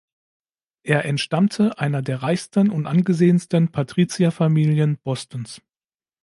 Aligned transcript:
Er 0.81 1.05
entstammte 1.05 1.77
einer 1.77 2.01
der 2.01 2.23
reichsten 2.23 2.71
und 2.71 2.87
angesehensten 2.87 3.71
Patrizierfamilien 3.71 4.97
Bostons. 4.97 5.61